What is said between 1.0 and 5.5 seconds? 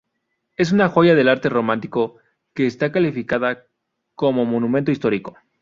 del arte románico, que está calificada como monumento histórico.